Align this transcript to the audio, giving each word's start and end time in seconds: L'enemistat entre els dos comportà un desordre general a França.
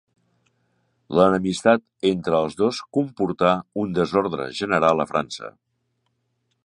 L'enemistat 1.17 1.83
entre 2.11 2.39
els 2.45 2.57
dos 2.61 2.79
comportà 2.99 3.51
un 3.83 3.93
desordre 3.99 4.49
general 4.63 5.05
a 5.05 5.09
França. 5.13 5.53